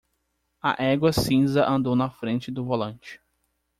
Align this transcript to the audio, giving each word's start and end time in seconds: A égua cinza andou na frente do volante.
A 0.63 0.83
égua 0.83 1.13
cinza 1.13 1.63
andou 1.63 1.95
na 1.95 2.09
frente 2.09 2.49
do 2.51 2.65
volante. 2.65 3.21